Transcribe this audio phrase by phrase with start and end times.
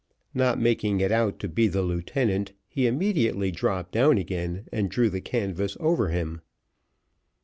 [0.33, 5.11] Not making it out to be the lieutenant, he immediately dropped down again and drew
[5.11, 6.41] the canvas over him.